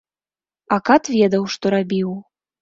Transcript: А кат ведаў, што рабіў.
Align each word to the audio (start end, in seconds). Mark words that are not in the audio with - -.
А 0.75 0.79
кат 0.89 1.03
ведаў, 1.17 1.45
што 1.57 1.65
рабіў. 1.75 2.17